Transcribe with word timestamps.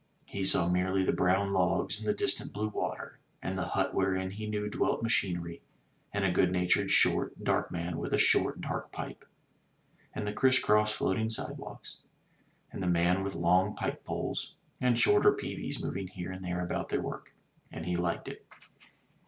He 0.25 0.43
saw 0.45 0.67
merely 0.67 1.03
the 1.03 1.11
brown 1.13 1.53
logs, 1.53 1.99
and 1.99 2.07
the 2.07 2.13
distant 2.15 2.51
blue 2.53 2.69
water, 2.69 3.19
and 3.39 3.55
the 3.55 3.67
hut 3.67 3.93
wherein 3.93 4.31
he 4.31 4.47
knew 4.47 4.67
dwelt 4.67 5.03
machinery 5.03 5.61
and 6.11 6.25
a 6.25 6.31
good 6.31 6.51
natured, 6.51 6.89
short, 6.89 7.43
dark 7.43 7.69
man 7.69 7.99
with 7.99 8.11
a 8.11 8.17
short, 8.17 8.61
dark 8.61 8.91
pipe, 8.91 9.23
and 10.15 10.25
the 10.25 10.33
criss 10.33 10.57
cross 10.57 10.91
floating 10.91 11.29
sidewalks, 11.29 11.97
and 12.71 12.81
the 12.81 12.87
men 12.87 13.23
with 13.23 13.35
long 13.35 13.75
pike 13.75 14.03
poles 14.03 14.55
and 14.79 14.97
shorter 14.97 15.33
peavies 15.33 15.79
moving 15.79 16.07
here 16.07 16.31
and 16.31 16.43
there 16.43 16.61
about 16.65 16.89
their 16.89 16.99
work. 17.03 17.31
And 17.71 17.85
he 17.85 17.95
liked 17.95 18.27
it. 18.27 18.43